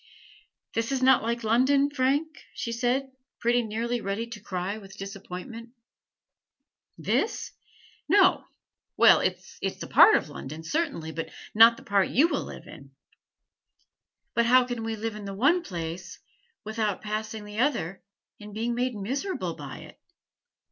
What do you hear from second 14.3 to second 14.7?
"But how